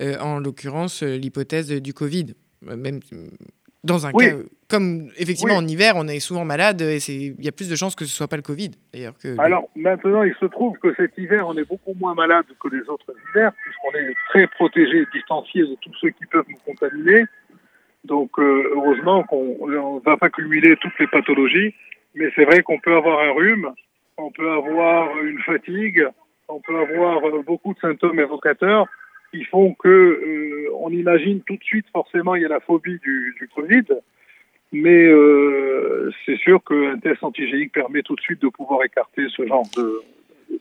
euh, 0.02 0.18
en 0.20 0.40
l'occurrence, 0.40 1.04
l'hypothèse 1.04 1.70
du 1.70 1.94
Covid. 1.94 2.36
Même 2.62 3.00
dans 3.84 4.06
un 4.06 4.12
cas, 4.12 4.36
comme 4.70 5.10
effectivement 5.18 5.56
en 5.56 5.68
hiver, 5.68 5.94
on 5.96 6.08
est 6.08 6.20
souvent 6.20 6.46
malade 6.46 6.82
et 6.82 6.98
il 7.10 7.44
y 7.44 7.48
a 7.48 7.52
plus 7.52 7.70
de 7.70 7.76
chances 7.76 7.96
que 7.96 8.06
ce 8.06 8.16
soit 8.16 8.28
pas 8.28 8.36
le 8.36 8.42
Covid 8.42 8.72
d'ailleurs. 8.94 9.14
Que... 9.18 9.40
Alors 9.40 9.70
maintenant, 9.76 10.24
il 10.24 10.36
se 10.36 10.46
trouve 10.46 10.78
que 10.78 10.94
cet 10.96 11.18
hiver, 11.18 11.48
on 11.48 11.58
est 11.58 11.68
beaucoup 11.68 11.94
moins 12.00 12.14
malade 12.14 12.46
que 12.60 12.68
les 12.68 12.88
autres 12.90 13.14
hivers 13.30 13.52
puisqu'on 13.54 13.98
est 13.98 14.14
très 14.30 14.48
protégé, 14.48 15.06
distancié 15.14 15.62
de 15.62 15.76
tous 15.82 15.94
ceux 16.02 16.10
qui 16.10 16.26
peuvent 16.26 16.46
nous 16.50 16.74
contaminer. 16.74 17.26
Donc 18.06 18.32
euh, 18.38 18.72
heureusement 18.76 19.24
qu'on 19.24 19.68
ne 19.68 20.04
va 20.06 20.18
pas 20.18 20.30
cumuler 20.30 20.76
toutes 20.82 20.98
les 21.00 21.08
pathologies, 21.08 21.74
mais 22.16 22.30
c'est 22.36 22.46
vrai 22.46 22.62
qu'on 22.62 22.80
peut 22.80 22.96
avoir 22.96 23.20
un 23.22 23.32
rhume, 23.32 23.72
on 24.18 24.32
peut 24.32 24.52
avoir 24.52 25.18
une 25.24 25.40
fatigue, 25.40 26.06
on 26.48 26.60
peut 26.60 26.78
avoir 26.78 27.26
euh, 27.26 27.44
beaucoup 27.46 27.74
de 27.74 27.80
symptômes 27.80 28.20
évocateurs 28.20 28.88
qui 29.32 29.44
font 29.46 29.74
que 29.74 29.88
euh, 29.88 30.70
on 30.80 30.90
imagine 30.92 31.42
tout 31.42 31.56
de 31.56 31.64
suite 31.64 31.86
forcément 31.92 32.36
il 32.36 32.42
y 32.42 32.46
a 32.46 32.50
la 32.50 32.60
phobie 32.60 33.00
du, 33.00 33.36
du 33.40 33.48
Covid, 33.48 33.86
mais 34.72 35.06
euh, 35.06 36.12
c'est 36.26 36.38
sûr 36.38 36.64
qu'un 36.64 36.98
test 37.00 37.24
antigénique 37.24 37.72
permet 37.72 38.02
tout 38.02 38.16
de 38.16 38.22
suite 38.22 38.42
de 38.42 38.50
pouvoir 38.50 38.84
écarter 38.84 39.28
ce 39.36 39.46
genre 39.46 39.68
de, 39.76 40.02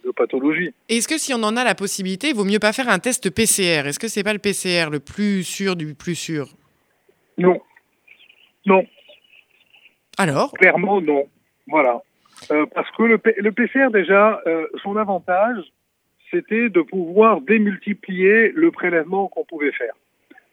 de 0.05 0.11
pathologie. 0.11 0.73
Est-ce 0.89 1.09
que 1.09 1.19
si 1.19 1.33
on 1.35 1.43
en 1.43 1.57
a 1.57 1.65
la 1.65 1.75
possibilité, 1.75 2.29
il 2.29 2.35
vaut 2.35 2.45
mieux 2.45 2.59
pas 2.59 2.73
faire 2.73 2.89
un 2.89 2.99
test 2.99 3.31
PCR 3.31 3.87
Est-ce 3.87 3.99
que 3.99 4.09
c'est 4.09 4.25
pas 4.25 4.33
le 4.33 4.39
PCR 4.39 4.91
le 4.91 5.01
plus 5.01 5.45
sûr 5.45 5.77
du 5.77 5.95
plus 5.95 6.15
sûr? 6.15 6.49
Non, 7.37 7.61
non. 8.67 8.85
Alors? 10.19 10.53
Clairement, 10.53 11.01
non. 11.01 11.27
Voilà. 11.69 12.03
Euh, 12.51 12.67
parce 12.75 12.91
que 12.97 13.03
le, 13.03 13.21
le 13.37 13.53
PCR, 13.53 13.91
déjà, 13.93 14.41
son 14.83 14.97
avantage, 14.97 15.59
c'était 16.31 16.69
de 16.69 16.81
pouvoir 16.81 17.41
démultiplier 17.41 18.53
le 18.55 18.71
prélèvement 18.71 19.29
qu'on 19.29 19.45
pouvait 19.45 19.73
faire. 19.73 19.95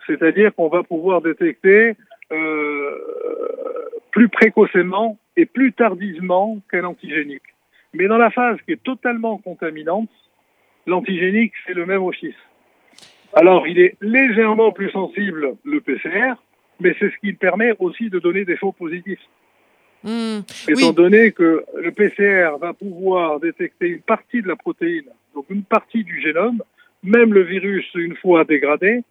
C'est-à-dire 0.07 0.53
qu'on 0.53 0.69
va 0.69 0.83
pouvoir 0.83 1.21
détecter 1.21 1.95
euh, 2.31 2.97
plus 4.11 4.29
précocement 4.29 5.17
et 5.35 5.45
plus 5.45 5.73
tardivement 5.73 6.59
qu'un 6.71 6.83
antigénique. 6.83 7.43
Mais 7.93 8.07
dans 8.07 8.17
la 8.17 8.29
phase 8.29 8.57
qui 8.65 8.73
est 8.73 8.83
totalement 8.83 9.37
contaminante, 9.37 10.09
l'antigénique, 10.85 11.53
c'est 11.65 11.73
le 11.73 11.85
même 11.85 12.03
office. 12.03 12.35
Alors, 13.33 13.67
il 13.67 13.79
est 13.79 13.95
légèrement 14.01 14.71
plus 14.71 14.89
sensible, 14.91 15.55
le 15.63 15.81
PCR, 15.81 16.35
mais 16.79 16.95
c'est 16.99 17.09
ce 17.09 17.17
qui 17.17 17.33
permet 17.33 17.73
aussi 17.79 18.09
de 18.09 18.19
donner 18.19 18.45
des 18.45 18.55
faux 18.55 18.71
positifs. 18.71 19.19
Mmh, 20.03 20.39
Étant 20.67 20.93
donné 20.93 21.31
que 21.31 21.65
le 21.75 21.91
PCR 21.91 22.57
va 22.59 22.73
pouvoir 22.73 23.39
détecter 23.39 23.87
une 23.87 24.01
partie 24.01 24.41
de 24.41 24.47
la 24.47 24.55
protéine, 24.55 25.09
donc 25.35 25.45
une 25.49 25.63
partie 25.63 26.03
du 26.03 26.21
génome, 26.21 26.63
même 27.03 27.33
le 27.33 27.43
virus, 27.43 27.85
une 27.93 28.15
fois 28.15 28.45
dégradé, 28.45 29.03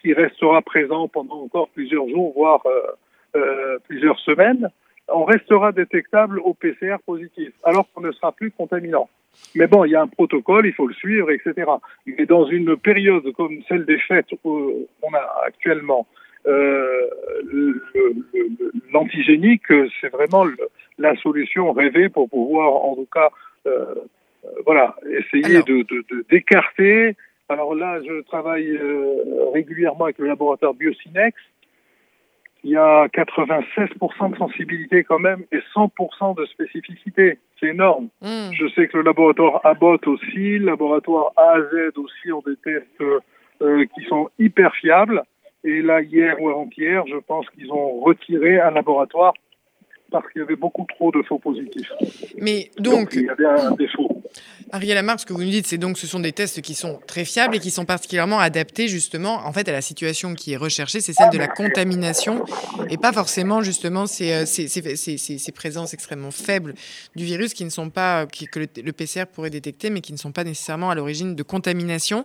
qui 0.00 0.12
restera 0.12 0.62
présent 0.62 1.08
pendant 1.08 1.42
encore 1.42 1.68
plusieurs 1.70 2.08
jours, 2.08 2.32
voire 2.34 2.62
euh, 2.66 2.80
euh, 3.36 3.78
plusieurs 3.88 4.18
semaines, 4.20 4.68
on 5.12 5.24
restera 5.24 5.72
détectable 5.72 6.38
au 6.40 6.54
PCR 6.54 6.96
positif, 7.04 7.52
alors 7.64 7.86
qu'on 7.92 8.02
ne 8.02 8.12
sera 8.12 8.30
plus 8.32 8.50
contaminant. 8.50 9.08
Mais 9.54 9.66
bon, 9.66 9.84
il 9.84 9.90
y 9.90 9.96
a 9.96 10.02
un 10.02 10.06
protocole, 10.06 10.66
il 10.66 10.72
faut 10.72 10.86
le 10.86 10.94
suivre, 10.94 11.30
etc. 11.30 11.70
Mais 12.06 12.26
dans 12.26 12.46
une 12.46 12.76
période 12.76 13.30
comme 13.32 13.62
celle 13.68 13.84
des 13.84 13.98
fêtes 13.98 14.30
qu'on 14.42 15.14
a 15.14 15.44
actuellement, 15.46 16.06
euh, 16.46 17.08
l'antigénique, 18.92 19.66
c'est 20.00 20.08
vraiment 20.08 20.44
la 20.98 21.16
solution 21.16 21.72
rêvée 21.72 22.08
pour 22.08 22.28
pouvoir, 22.28 22.84
en 22.84 22.94
tout 22.94 23.08
cas, 23.12 23.30
voilà, 24.64 24.96
essayer 25.10 25.62
de 25.62 25.84
d'écarter. 26.30 27.16
Alors 27.48 27.74
là, 27.74 28.00
je 28.00 28.22
travaille 28.22 28.70
euh, 28.70 29.50
régulièrement 29.52 30.04
avec 30.04 30.18
le 30.18 30.28
laboratoire 30.28 30.74
Biocinex. 30.74 31.36
Il 32.62 32.70
y 32.70 32.76
a 32.76 33.06
96% 33.08 34.32
de 34.32 34.36
sensibilité 34.36 35.02
quand 35.02 35.18
même 35.18 35.44
et 35.50 35.60
100% 35.74 36.36
de 36.36 36.44
spécificité. 36.46 37.38
C'est 37.58 37.68
énorme. 37.68 38.08
Hmm. 38.20 38.52
Je 38.52 38.68
sais 38.74 38.86
que 38.86 38.98
le 38.98 39.02
laboratoire 39.02 39.60
Abbott 39.64 40.06
aussi, 40.06 40.58
le 40.58 40.66
laboratoire 40.66 41.32
AZ 41.36 41.96
aussi 41.96 42.32
ont 42.32 42.42
des 42.46 42.56
tests 42.56 43.02
euh, 43.62 43.84
qui 43.94 44.04
sont 44.04 44.28
hyper 44.38 44.74
fiables. 44.76 45.22
Et 45.64 45.82
là, 45.82 46.02
hier 46.02 46.40
ou 46.40 46.50
avant-hier, 46.50 47.04
je 47.06 47.16
pense 47.16 47.48
qu'ils 47.50 47.72
ont 47.72 48.00
retiré 48.00 48.60
un 48.60 48.70
laboratoire 48.70 49.34
parce 50.10 50.30
qu'il 50.30 50.40
y 50.40 50.44
avait 50.44 50.56
beaucoup 50.56 50.86
trop 50.88 51.10
de 51.12 51.22
faux 51.22 51.38
positifs. 51.38 51.90
Mais 52.38 52.70
donc, 52.78 53.10
il 53.14 53.22
y 53.22 53.28
avait 53.28 53.46
un 53.46 53.72
défaut. 53.72 54.19
Ariel 54.72 54.94
Lamarck, 54.94 55.20
ce 55.20 55.26
que 55.26 55.32
vous 55.32 55.42
nous 55.42 55.50
dites, 55.50 55.66
c'est 55.66 55.78
donc 55.78 55.98
ce 55.98 56.06
sont 56.06 56.20
des 56.20 56.30
tests 56.30 56.60
qui 56.60 56.74
sont 56.74 57.00
très 57.08 57.24
fiables 57.24 57.56
et 57.56 57.58
qui 57.58 57.72
sont 57.72 57.84
particulièrement 57.84 58.38
adaptés 58.38 58.86
justement 58.86 59.44
en 59.44 59.52
fait 59.52 59.68
à 59.68 59.72
la 59.72 59.82
situation 59.82 60.34
qui 60.34 60.52
est 60.52 60.56
recherchée, 60.56 61.00
c'est 61.00 61.12
celle 61.12 61.30
de 61.30 61.38
la 61.38 61.48
contamination 61.48 62.44
et 62.88 62.96
pas 62.96 63.12
forcément 63.12 63.62
justement 63.62 64.06
ces, 64.06 64.32
euh, 64.32 64.46
ces, 64.46 64.68
ces, 64.68 65.16
ces, 65.18 65.52
présences 65.52 65.92
extrêmement 65.92 66.30
faibles 66.30 66.74
du 67.16 67.24
virus 67.24 67.52
qui 67.52 67.64
ne 67.64 67.70
sont 67.70 67.90
pas 67.90 68.26
que 68.26 68.60
le, 68.60 68.92
PCR 68.92 69.24
pourrait 69.32 69.50
détecter 69.50 69.90
mais 69.90 70.00
qui 70.00 70.12
ne 70.12 70.18
sont 70.18 70.30
pas 70.30 70.44
nécessairement 70.44 70.90
à 70.90 70.94
l'origine 70.94 71.34
de 71.34 71.42
contamination. 71.42 72.24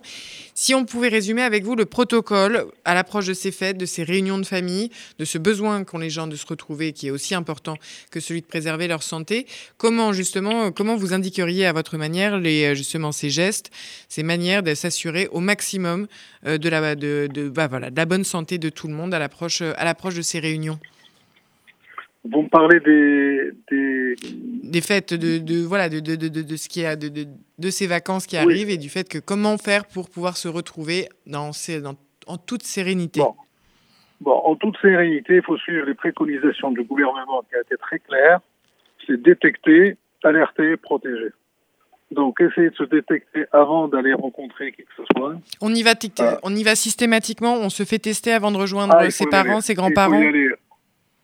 Si 0.54 0.72
on 0.72 0.84
pouvait 0.84 1.08
résumer 1.08 1.42
avec 1.42 1.64
vous 1.64 1.74
le 1.74 1.84
protocole 1.84 2.66
à 2.84 2.94
l'approche 2.94 3.26
de 3.26 3.34
ces 3.34 3.50
fêtes, 3.50 3.76
de 3.76 3.86
ces 3.86 4.04
réunions 4.04 4.38
de 4.38 4.46
famille, 4.46 4.90
de 5.18 5.24
ce 5.24 5.38
besoin 5.38 5.82
qu'ont 5.82 5.98
les 5.98 6.10
gens 6.10 6.28
de 6.28 6.36
se 6.36 6.46
retrouver 6.46 6.92
qui 6.92 7.08
est 7.08 7.10
aussi 7.10 7.34
important 7.34 7.76
que 8.12 8.20
celui 8.20 8.40
de 8.40 8.46
préserver 8.46 8.86
leur 8.86 9.02
santé, 9.02 9.46
comment 9.78 10.12
justement 10.12 10.70
comment 10.70 10.94
vous 10.94 11.12
indiqueriez 11.12 11.66
à 11.66 11.72
votre 11.72 11.95
manière 11.96 12.38
les, 12.38 12.64
euh, 12.64 12.74
justement 12.74 13.12
ces 13.12 13.30
gestes, 13.30 13.70
ces 14.08 14.22
manières 14.22 14.62
de 14.62 14.74
s'assurer 14.74 15.28
au 15.32 15.40
maximum 15.40 16.06
euh, 16.46 16.58
de 16.58 16.68
la, 16.68 16.94
de, 16.94 17.28
de, 17.32 17.48
bah, 17.48 17.66
voilà, 17.66 17.90
de 17.90 17.96
la 17.96 18.06
bonne 18.06 18.24
santé 18.24 18.58
de 18.58 18.68
tout 18.68 18.88
le 18.88 18.94
monde 18.94 19.14
à 19.14 19.18
l'approche, 19.18 19.62
à 19.62 19.84
l'approche 19.84 20.14
de 20.14 20.22
ces 20.22 20.38
réunions 20.38 20.78
vous 22.28 22.42
me 22.42 22.48
parlez 22.48 22.80
des 22.80 23.52
des, 23.70 24.14
des 24.64 24.80
fêtes 24.80 25.14
de, 25.14 25.38
de 25.38 25.64
voilà 25.64 25.88
de, 25.88 26.00
de, 26.00 26.16
de, 26.16 26.56
ce 26.56 26.68
qui 26.68 26.84
a 26.84 26.96
de, 26.96 27.08
de, 27.08 27.70
ces 27.70 27.86
vacances 27.86 28.26
qui 28.26 28.36
arrivent 28.36 28.70
et 28.70 28.78
du 28.78 28.88
fait 28.88 29.08
que 29.08 29.18
comment 29.18 29.56
faire 29.58 29.86
pour 29.86 30.10
pouvoir 30.10 30.36
se 30.36 30.48
retrouver 30.48 31.08
dans, 31.26 31.52
ces, 31.52 31.80
dans 31.80 31.94
en 32.26 32.38
toute 32.38 32.62
sérénité. 32.62 33.20
Bon. 33.20 33.34
bon. 34.20 34.32
en 34.32 34.56
toute 34.56 34.76
sérénité, 34.78 35.36
il 35.36 35.42
faut 35.42 35.56
suivre 35.56 35.86
les 35.86 35.94
préconisations 35.94 36.72
du 36.72 36.82
gouvernement 36.82 37.42
qui 37.48 37.56
a 37.56 37.60
été 37.60 37.76
très 37.76 37.98
clair. 38.00 38.40
C'est 39.06 39.20
détecter, 39.20 39.96
alerter, 40.24 40.76
protéger. 40.76 41.30
Donc, 42.12 42.40
essayer 42.40 42.70
de 42.70 42.74
se 42.76 42.84
détecter 42.84 43.46
avant 43.52 43.88
d'aller 43.88 44.12
rencontrer 44.14 44.70
qui 44.72 44.82
que 44.84 44.92
ce 44.96 45.02
soit. 45.16 45.34
On 45.60 45.74
y 45.74 45.82
va, 45.82 45.94
ah. 46.20 46.38
on 46.44 46.54
y 46.54 46.62
va 46.62 46.76
systématiquement, 46.76 47.54
on 47.54 47.68
se 47.68 47.82
fait 47.82 47.98
tester 47.98 48.32
avant 48.32 48.52
de 48.52 48.56
rejoindre 48.56 48.94
ah, 48.96 49.10
ses 49.10 49.26
parents, 49.26 49.60
ses 49.60 49.74
grands-parents. 49.74 50.22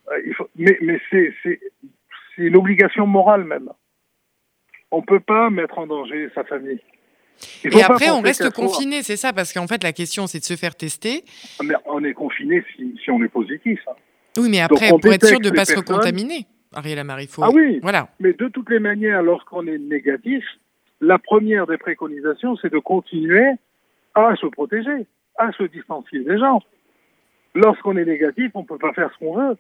Ah, 0.09 0.15
mais, 0.57 0.77
mais 0.83 1.01
c'est 1.11 1.33
une 2.39 2.57
obligation 2.57 3.07
morale 3.07 3.45
même. 3.45 3.69
On 4.91 4.99
ne 4.99 5.07
peut 5.07 5.21
pas 5.21 5.51
mettre 5.51 5.79
en 5.79 5.87
danger 5.87 6.29
sa 6.35 6.45
famille. 6.45 6.81
Et 7.65 7.83
après, 7.83 8.11
on 8.11 8.21
reste 8.21 8.51
confiné, 8.51 9.03
c'est 9.03 9.17
ça, 9.17 9.33
parce 9.33 9.53
qu'en 9.53 9.67
fait, 9.67 9.83
la 9.83 9.93
question, 9.93 10.27
c'est 10.27 10.39
de 10.39 10.45
se 10.45 10.55
faire 10.55 10.75
tester. 10.75 11.25
Mais 11.63 11.75
on 11.87 12.03
est 12.05 12.13
confiné 12.13 12.65
si, 12.77 12.95
si, 13.03 13.11
on 13.11 13.23
est 13.23 13.29
positif. 13.29 13.81
Hein. 13.89 13.95
Oui, 14.37 14.49
mais 14.51 14.61
après, 14.61 14.89
pour 14.89 15.13
être 15.13 15.27
sûr 15.27 15.41
de 15.41 15.51
ne 15.51 15.55
pas 15.55 15.65
se 15.65 15.77
recontaminer, 15.77 16.47
Ariel 16.75 16.99
Amari, 16.99 17.29
Ah 17.41 17.51
oui, 17.53 17.81
voilà. 17.83 18.09
mais 18.21 18.33
de 18.33 18.49
toutes 18.49 18.71
les 18.71 18.79
manières, 18.79 19.23
lorsqu'on 19.23 19.67
est 19.67 19.79
négatif, 19.79 20.45
la 21.03 21.19
première 21.19 21.67
des 21.67 21.77
préconisations, 21.77 22.57
c'est 22.57 22.73
de 22.73 22.79
continuer 22.79 23.51
à 24.15 24.35
se 24.37 24.47
protéger, 24.47 25.07
à 25.37 25.51
se 25.53 25.65
distancier 25.65 26.21
des 26.21 26.39
gens. 26.39 26.63
Lorsqu'on 27.55 27.97
est 27.97 28.05
négatif, 28.05 28.53
on 28.55 28.63
ne 28.63 28.67
peut 28.67 28.79
pas 28.79 28.93
faire 28.93 29.11
ce 29.13 29.19
qu'on 29.19 29.37
veut. 29.37 29.57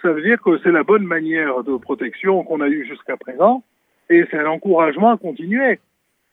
Ça 0.00 0.12
veut 0.12 0.22
dire 0.22 0.40
que 0.40 0.58
c'est 0.62 0.70
la 0.70 0.84
bonne 0.84 1.04
manière 1.04 1.62
de 1.64 1.76
protection 1.76 2.44
qu'on 2.44 2.60
a 2.60 2.68
eue 2.68 2.86
jusqu'à 2.86 3.16
présent, 3.16 3.64
et 4.08 4.24
c'est 4.30 4.38
un 4.38 4.46
encouragement 4.46 5.10
à 5.10 5.16
continuer. 5.18 5.80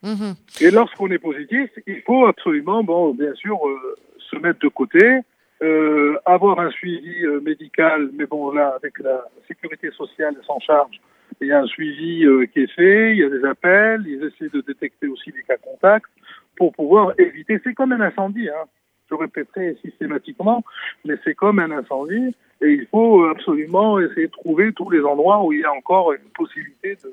Mhm. 0.03 0.35
Et 0.61 0.69
lorsqu'on 0.69 1.09
est 1.09 1.19
positif, 1.19 1.69
il 1.87 2.01
faut 2.03 2.27
absolument, 2.27 2.83
bon, 2.83 3.13
bien 3.15 3.33
sûr, 3.33 3.57
euh, 3.67 3.95
se 4.19 4.35
mettre 4.37 4.59
de 4.59 4.67
côté, 4.67 5.19
euh, 5.63 6.15
avoir 6.25 6.59
un 6.59 6.69
suivi 6.69 7.25
euh, 7.25 7.41
médical, 7.41 8.11
mais 8.13 8.27
bon, 8.27 8.51
là, 8.51 8.75
avec 8.75 8.99
la 8.99 9.25
sécurité 9.47 9.89
sociale 9.91 10.35
s'en 10.45 10.59
charge, 10.59 11.01
il 11.41 11.47
y 11.47 11.51
a 11.51 11.59
un 11.59 11.67
suivi 11.67 12.25
euh, 12.25 12.45
qui 12.45 12.61
est 12.61 12.71
fait, 12.71 13.11
il 13.11 13.17
y 13.17 13.23
a 13.23 13.29
des 13.29 13.43
appels, 13.45 14.03
ils 14.05 14.23
essaient 14.23 14.51
de 14.53 14.61
détecter 14.61 15.07
aussi 15.07 15.31
des 15.31 15.43
cas 15.43 15.57
contacts 15.57 16.09
pour 16.55 16.73
pouvoir 16.73 17.13
éviter. 17.19 17.59
C'est 17.63 17.73
comme 17.73 17.91
un 17.91 18.01
incendie, 18.01 18.49
hein. 18.49 18.65
je 19.09 19.15
répéterai 19.15 19.77
systématiquement, 19.83 20.63
mais 21.05 21.15
c'est 21.23 21.35
comme 21.35 21.59
un 21.59 21.71
incendie 21.71 22.35
et 22.61 22.71
il 22.71 22.87
faut 22.87 23.25
absolument 23.25 23.99
essayer 23.99 24.27
de 24.27 24.31
trouver 24.31 24.73
tous 24.73 24.89
les 24.89 25.01
endroits 25.01 25.43
où 25.43 25.53
il 25.53 25.59
y 25.59 25.65
a 25.65 25.71
encore 25.71 26.13
une 26.13 26.29
possibilité 26.35 26.97
de, 27.03 27.11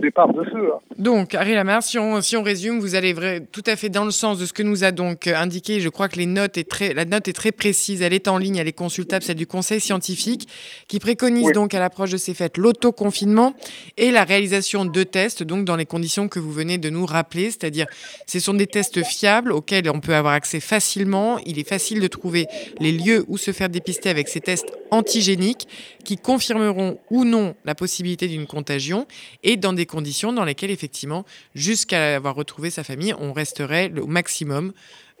départ 0.00 0.32
de 0.32 0.44
feu. 0.44 0.70
Hein. 0.74 0.78
Donc, 0.98 1.34
Harry 1.34 1.54
Lamar, 1.54 1.82
si 1.82 1.98
on, 1.98 2.20
si 2.22 2.36
on 2.36 2.42
résume, 2.42 2.80
vous 2.80 2.94
allez 2.94 3.12
vrai, 3.12 3.42
tout 3.52 3.62
à 3.66 3.76
fait 3.76 3.88
dans 3.88 4.04
le 4.04 4.10
sens 4.10 4.38
de 4.38 4.46
ce 4.46 4.52
que 4.52 4.62
nous 4.62 4.84
a 4.84 4.92
donc 4.92 5.26
euh, 5.26 5.36
indiqué. 5.36 5.80
Je 5.80 5.88
crois 5.88 6.08
que 6.08 6.16
les 6.16 6.26
notes 6.26 6.56
est 6.56 6.68
très, 6.68 6.94
la 6.94 7.04
note 7.04 7.28
est 7.28 7.32
très 7.32 7.52
précise, 7.52 8.02
elle 8.02 8.12
est 8.12 8.28
en 8.28 8.38
ligne, 8.38 8.56
elle 8.56 8.68
est 8.68 8.72
consultable, 8.72 9.24
c'est 9.24 9.34
du 9.34 9.46
Conseil 9.46 9.80
scientifique 9.80 10.48
qui 10.88 10.98
préconise 10.98 11.52
donc 11.52 11.74
à 11.74 11.80
l'approche 11.80 12.10
de 12.10 12.16
ces 12.16 12.34
fêtes 12.34 12.56
l'autoconfinement 12.56 13.54
et 13.96 14.10
la 14.10 14.24
réalisation 14.24 14.84
de 14.84 15.02
tests, 15.02 15.42
donc 15.42 15.64
dans 15.64 15.76
les 15.76 15.86
conditions 15.86 16.28
que 16.28 16.38
vous 16.38 16.52
venez 16.52 16.78
de 16.78 16.90
nous 16.90 17.06
rappeler, 17.06 17.50
c'est-à-dire 17.50 17.86
ce 18.26 18.40
sont 18.40 18.54
des 18.54 18.66
tests 18.66 19.04
fiables 19.04 19.52
auxquels 19.52 19.88
on 19.90 20.00
peut 20.00 20.14
avoir 20.14 20.34
accès 20.34 20.60
facilement. 20.60 21.38
Il 21.46 21.58
est 21.58 21.68
facile 21.68 22.00
de 22.00 22.06
trouver 22.06 22.46
les 22.80 22.92
lieux 22.92 23.24
où 23.28 23.36
se 23.36 23.52
faire 23.52 23.68
dépister 23.68 24.08
avec 24.08 24.28
ces 24.28 24.40
tests 24.40 24.72
antigéniques 24.90 25.68
qui 26.04 26.16
confirmeront 26.16 26.98
ou 27.10 27.24
non 27.24 27.54
la 27.64 27.74
possibilité 27.74 28.28
d'une 28.28 28.46
contagion 28.46 29.06
et 29.42 29.56
dans 29.56 29.65
des 29.72 29.86
conditions 29.86 30.32
dans 30.32 30.44
lesquelles, 30.44 30.70
effectivement, 30.70 31.24
jusqu'à 31.54 32.16
avoir 32.16 32.34
retrouvé 32.34 32.70
sa 32.70 32.84
famille, 32.84 33.14
on 33.18 33.32
resterait 33.32 33.92
au 34.00 34.06
maximum 34.06 34.72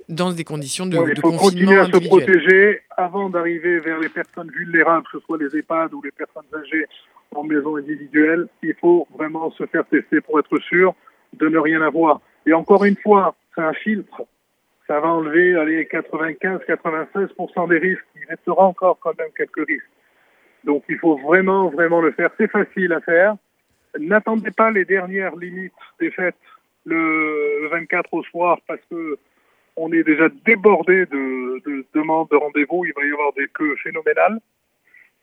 dans 0.08 0.32
des 0.32 0.44
conditions 0.44 0.86
de, 0.86 0.96
il 0.96 1.20
faut 1.20 1.32
continuer 1.32 1.78
à 1.78 1.86
se 1.86 2.06
protéger 2.06 2.82
avant 2.96 3.28
d'arriver 3.28 3.80
vers 3.80 3.98
les 3.98 4.08
personnes 4.08 4.50
vulnérables, 4.50 5.04
que 5.10 5.18
ce 5.18 5.24
soit 5.24 5.38
les 5.38 5.56
EHPAD 5.56 5.94
ou 5.94 6.02
les 6.02 6.12
personnes 6.12 6.46
âgées 6.54 6.86
en 7.34 7.42
maison 7.42 7.76
individuelle. 7.76 8.46
Il 8.62 8.74
faut 8.80 9.06
vraiment 9.16 9.50
se 9.52 9.66
faire 9.66 9.84
tester 9.86 10.20
pour 10.20 10.38
être 10.38 10.58
sûr 10.58 10.94
de 11.32 11.48
ne 11.48 11.58
rien 11.58 11.82
avoir. 11.82 12.20
Et 12.46 12.52
encore 12.52 12.84
une 12.84 12.96
fois, 12.96 13.34
c'est 13.54 13.62
un 13.62 13.72
filtre. 13.72 14.22
Ça 14.86 15.00
va 15.00 15.08
enlever 15.08 15.56
allez, 15.56 15.84
95-96% 15.86 17.68
des 17.68 17.78
risques. 17.78 18.04
Il 18.14 18.26
restera 18.28 18.64
encore 18.64 18.98
quand 19.00 19.18
même 19.18 19.30
quelques 19.36 19.66
risques. 19.66 19.90
Donc 20.64 20.84
il 20.88 20.98
faut 20.98 21.16
vraiment, 21.16 21.68
vraiment 21.68 22.00
le 22.00 22.12
faire. 22.12 22.30
C'est 22.38 22.50
facile 22.50 22.92
à 22.92 23.00
faire. 23.00 23.36
N'attendez 23.98 24.50
pas 24.50 24.70
les 24.70 24.84
dernières 24.84 25.36
limites 25.36 25.72
des 26.00 26.10
fêtes 26.10 26.36
le 26.84 27.68
24 27.70 28.12
au 28.14 28.22
soir 28.24 28.58
parce 28.66 28.80
que 28.90 29.18
on 29.76 29.92
est 29.92 30.04
déjà 30.04 30.28
débordé 30.46 31.04
de, 31.06 31.84
demandes 31.94 32.28
de 32.30 32.36
rendez-vous. 32.36 32.84
Il 32.86 32.92
va 32.96 33.04
y 33.04 33.12
avoir 33.12 33.32
des 33.34 33.46
queues 33.48 33.76
phénoménales. 33.76 34.38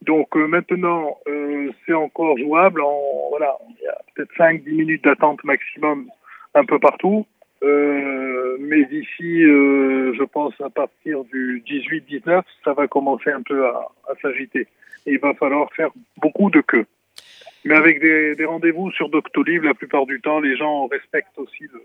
Donc 0.03 0.35
maintenant, 0.35 1.17
c'est 1.85 1.93
encore 1.93 2.37
jouable. 2.37 2.81
Voilà, 3.29 3.57
il 3.69 3.83
y 3.83 3.87
a 3.87 3.97
peut-être 4.13 4.33
5-10 4.37 4.75
minutes 4.75 5.03
d'attente 5.03 5.43
maximum 5.43 6.07
un 6.53 6.65
peu 6.65 6.77
partout. 6.77 7.25
mais 7.63 8.85
d'ici, 8.85 9.41
je 9.41 10.23
pense 10.23 10.53
à 10.61 10.69
partir 10.69 11.23
du 11.23 11.63
18-19, 11.65 12.43
ça 12.63 12.73
va 12.73 12.87
commencer 12.87 13.31
un 13.31 13.41
peu 13.41 13.65
à, 13.65 13.87
à 14.09 14.15
s'agiter. 14.21 14.67
Il 15.07 15.19
va 15.19 15.33
falloir 15.33 15.71
faire 15.73 15.89
beaucoup 16.17 16.51
de 16.51 16.61
queues. 16.61 16.85
Mais 17.65 17.75
avec 17.75 18.01
des, 18.01 18.45
rendez-vous 18.45 18.91
sur 18.91 19.09
Doctolib, 19.09 19.63
la 19.63 19.73
plupart 19.73 20.05
du 20.05 20.19
temps, 20.19 20.39
les 20.39 20.57
gens 20.57 20.87
respectent 20.87 21.37
aussi 21.37 21.63
le, 21.71 21.81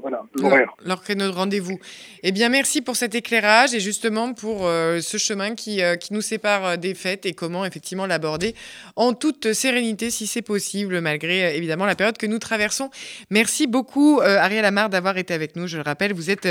voilà, 0.00 0.22
leur, 0.40 0.76
leur, 0.84 1.02
créneau 1.02 1.26
de 1.26 1.34
rendez-vous. 1.34 1.78
Eh 2.22 2.32
bien, 2.32 2.48
merci 2.48 2.82
pour 2.82 2.96
cet 2.96 3.14
éclairage 3.14 3.74
et 3.74 3.80
justement 3.80 4.32
pour 4.32 4.66
euh, 4.66 5.00
ce 5.00 5.16
chemin 5.18 5.54
qui, 5.54 5.82
euh, 5.82 5.96
qui 5.96 6.12
nous 6.12 6.20
sépare 6.20 6.64
euh, 6.64 6.76
des 6.76 6.94
fêtes 6.94 7.26
et 7.26 7.32
comment 7.32 7.64
effectivement 7.64 8.06
l'aborder 8.06 8.54
en 8.96 9.12
toute 9.12 9.52
sérénité 9.52 10.10
si 10.10 10.26
c'est 10.26 10.42
possible, 10.42 11.00
malgré 11.00 11.56
évidemment 11.56 11.84
la 11.84 11.96
période 11.96 12.16
que 12.16 12.26
nous 12.26 12.38
traversons. 12.38 12.90
Merci 13.30 13.66
beaucoup, 13.66 14.20
Ariel 14.20 14.64
Amar, 14.64 14.88
d'avoir 14.88 15.18
été 15.18 15.34
avec 15.34 15.56
nous. 15.56 15.66
Je 15.66 15.76
le 15.76 15.82
rappelle, 15.82 16.12
vous 16.12 16.30
êtes 16.30 16.48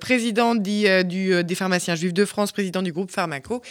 président 0.00 0.54
du, 0.54 0.84
des 1.44 1.54
pharmaciens 1.54 1.94
juifs 1.94 2.14
de 2.14 2.24
France, 2.24 2.52
président 2.52 2.82
du 2.82 2.92
groupe 2.92 3.10
Pharmaco. 3.10 3.62